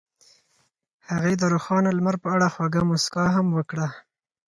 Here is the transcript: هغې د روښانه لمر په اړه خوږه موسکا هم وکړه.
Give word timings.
هغې 1.09 1.33
د 1.37 1.43
روښانه 1.53 1.89
لمر 1.97 2.15
په 2.23 2.27
اړه 2.35 2.47
خوږه 2.53 2.81
موسکا 2.89 3.25
هم 3.35 3.47
وکړه. 3.57 3.87